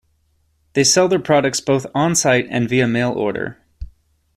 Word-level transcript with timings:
They 0.73 0.83
sell 0.83 1.07
their 1.07 1.19
products 1.19 1.59
both 1.61 1.85
on-site 1.93 2.47
and 2.49 2.67
via 2.67 2.87
mail 2.87 3.11
order. 3.11 3.63